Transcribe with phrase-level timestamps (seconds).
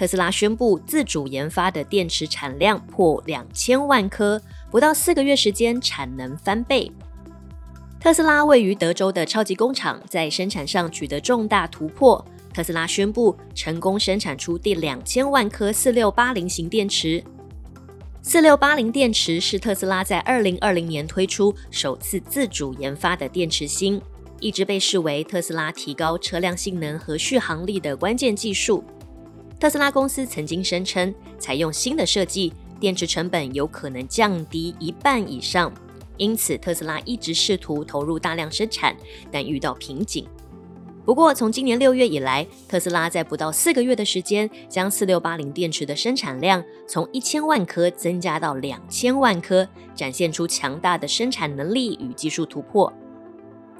[0.00, 4.40] 特斯拉宣布自主研发的电池产量破两千万颗，
[4.70, 6.90] 不到四个月时间产能翻倍。
[8.00, 12.24] 特斯拉位于德州的超级工厂在生产上取得重大突破。
[12.54, 17.22] 特斯拉宣布成功生产出第两千万颗四六八零型电池。
[18.22, 24.00] 四六八零电池是特斯拉在二零二零年推出首次自主研发的电池芯，
[24.40, 28.82] 一直被视为特斯拉提高车辆性能和续航力的关键技术。
[29.60, 35.70] 特斯拉公司曾经声称，采用新的设计，电池成本有可能降低一半以上。
[36.16, 38.96] 因此，特斯拉一直试图投入大量生产，
[39.30, 40.26] 但遇到瓶颈。
[41.04, 52.90] 不过，从今年六月以来，特斯拉在不到四个月的时间，将四六八零电池的生产量从一千万颗增加到两千万颗，展现出强大的生产能力与技术突破。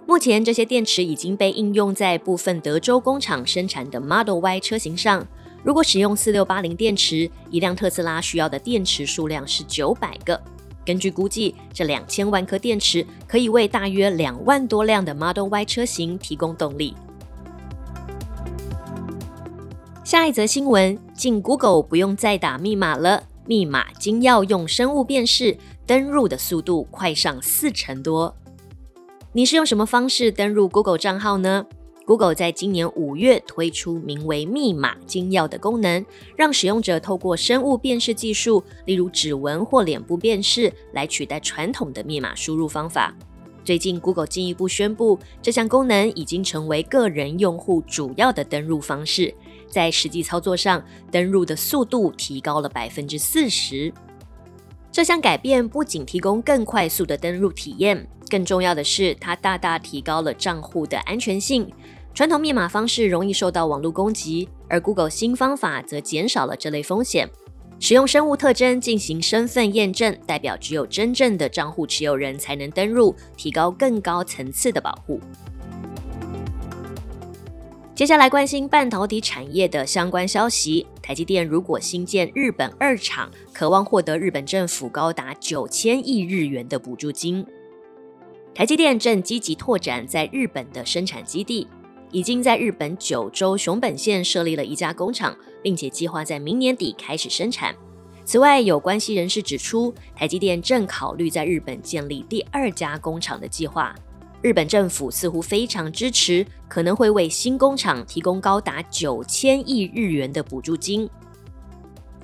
[0.06, 5.26] 目前，这些电池已经被应用在部分德州工厂生产的 Model Y 车型上。
[5.62, 10.40] 如果使用四六八零电池，一辆特斯拉需要的电池数量是九百个。
[10.86, 16.96] 根据估计，这两千万颗电池可以为大约两万多辆的 Model Y 车型提供动力。
[20.02, 28.34] 下一则新闻：进 Google 不用再打密码了，密码经要用生物辨识，登入的速度快上四成多。
[29.32, 31.66] 你是用什么方式登入 Google 账号呢
[32.10, 43.14] ？Google 在今年五月推出名为“密码金钥”的功能，让使用者透过生物辨识技术，例如指纹或脸部辨识，来取代传统的密码输入方法。
[43.62, 49.32] 最近，Google 进一步宣布，这项功能已经成为个人用户主要的登入方式，
[49.68, 53.92] 在实际操作上，登入的速度提高了百分之四十。
[54.90, 61.70] 这项改变不仅提供更快速的登入体验，更重要的是，它大大提高了账户的安全性。
[62.12, 67.28] 传统密码方式容易受到网络攻击，而 Google 新方法则减少了这类风险。
[67.78, 75.18] 使用生物特征进行身份验证，代表只有真正的账户持有人才能登入，提高更高层次的保护。
[77.94, 87.46] 接下来关心半导体产业的相关消息：台积电如果新建日本二厂，渴望获得日本政府高达九千亿日元的补助金。
[88.54, 91.66] 台积电正积极拓展在日本的生产基地。
[92.12, 97.74] 已经在日本九州熊本县设立了一家工厂，并且计划在明年底开始生产。
[98.24, 103.94] 此外，有关系人士指出，台积电正考虑在日本建立第二家工厂的计划。
[104.42, 111.08] 日本政府似乎非常支持，可能会为新工厂提供高达九千亿日元的补助金。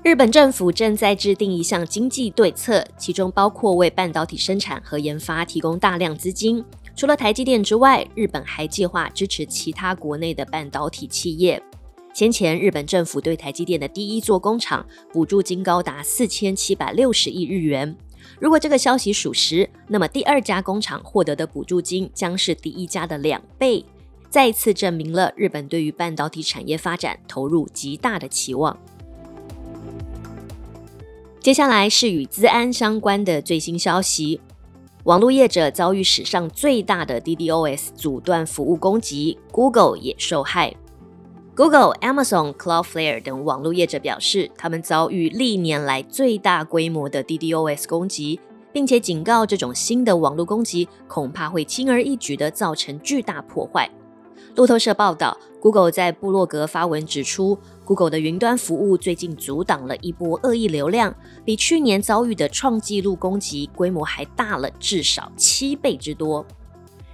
[0.02, 6.64] 日本政府正在制定一项经济对策，其中包括为半导体生产和研发提供大量资金。
[6.96, 11.62] 除了台积电之外，日本还计划支持其他国内的半导体企业。
[12.14, 17.94] 先前，日本政府对台积电的第一座工厂补助金高达四千七百六十亿日元。
[18.40, 23.84] 如果这个消息属实，那么第二家工厂获得的补助金将是第一家的两倍，
[24.30, 28.74] 再次证明了日本对于半导体产业发展投入极大的期望。
[31.40, 34.40] 接下来是与资安相关的最新消息。
[35.06, 40.74] 网络业者遭遇史上最大的 DDoS 阻断服务攻击，Google 也受害。
[41.54, 48.40] Google、Amazon、Cloudflare 等网络业者表示，他们遭遇历年来最大规模的 DDoS 攻击，
[48.72, 53.88] 并且警告这种新的网络攻击恐怕会轻而易举地造成巨大破坏。
[54.54, 61.14] 路透社报道，Google 在布洛格发文指出，Google 的云端服务最近阻挡了一波恶意流量，
[61.44, 66.44] 比去年遭遇的创纪录攻击规模还大了至少七倍之多。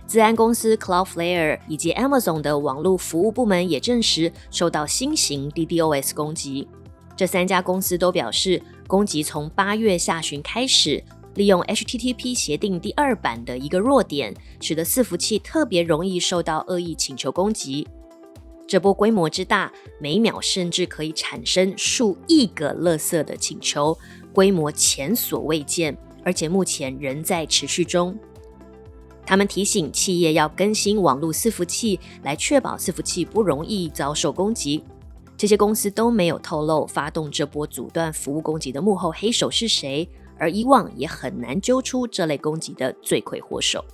[0.07, 6.69] 自安公司 Cloudflare 以及 Amazon 的网络服务部门也证实受到新型 DDoS 攻击。
[7.17, 11.03] 这三家公司都表示，攻击从八月下旬开始。
[11.35, 17.87] 利用 HTTP 协定第二版的一个弱点，使得伺服器特别容易受到恶意请求攻击。
[18.67, 23.97] 这波规模之大，每秒甚至可以产生数亿个垃圾的请求，
[24.33, 28.19] 规模前所未见，而且目前仍在持续中。
[29.25, 34.83] 他们提醒企业要更新网络伺服器，来确保伺服器不容易遭受攻击。
[35.37, 40.09] 这些公司都没有透露发动这波阻断服务攻击的幕后黑手是谁，
[40.43, 43.85] 而以往也很难揪出这类攻击的罪魁祸首。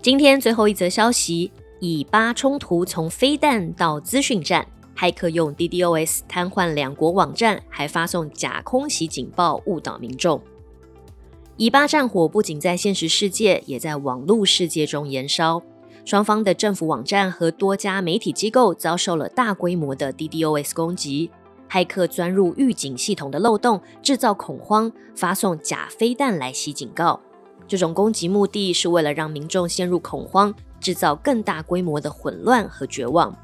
[0.00, 1.50] 今天最后一则消息：
[1.80, 4.64] 以巴冲突从飞弹到资讯战，
[4.96, 10.40] 骇客用 DDoS 瘫痪两国网站，还发送假空袭警报误导民众。
[11.56, 15.60] 以巴战火不仅在现实世界，也在网络世界中延烧。
[16.04, 21.32] 双方的政府网站和多家媒体机构遭受了大规模的 DDoS 攻击，
[21.70, 27.20] 骇客钻入预警系统的漏洞，制造恐慌，发送假飞弹来袭警告。
[27.66, 33.36] 这种攻击目的是为了让民众陷入恐慌，制造更大规模的混乱和绝望。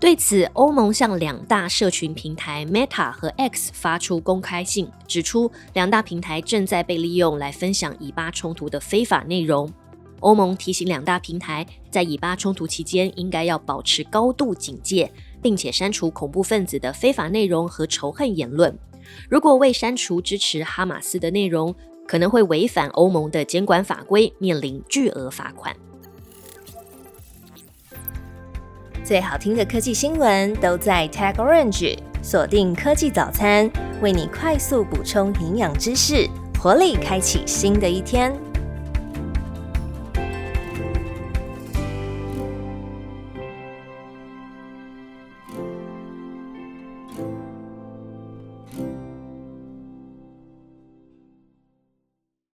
[0.00, 9.68] 对此，欧盟向两大社群平台 Meta 和 X 发出公开信，指出两大平台正在被利用来分享以巴冲突的非法内容。
[10.20, 18.76] 欧盟提醒两大平台，在以巴冲突期间，应该要保持高度警戒，并且删除恐怖分子的非法内容和仇恨言论。
[19.28, 21.74] 如果未删除支持哈马斯的内容，
[22.06, 25.74] 可能会违反欧盟的监管法规，面临巨额罚款。
[29.04, 33.70] 最好听的科技新闻都在 Tag Orange，锁定科技早餐，
[34.02, 36.28] 为你快速补充营养知识，
[36.60, 38.47] 活力开启新的一天。